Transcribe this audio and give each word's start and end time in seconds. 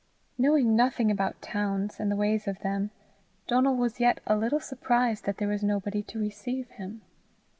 Knowing 0.35 0.75
nothing 0.75 1.11
about 1.11 1.39
towns 1.43 1.99
and 1.99 2.09
the 2.11 2.15
ways 2.15 2.47
of 2.47 2.57
them, 2.61 2.89
Donal 3.45 3.75
was 3.75 3.99
yet 3.99 4.19
a 4.25 4.35
little 4.35 4.59
surprised 4.59 5.25
that 5.25 5.37
there 5.37 5.47
was 5.47 5.63
nobody 5.63 6.01
to 6.01 6.17
receive 6.17 6.67
him. 6.71 7.03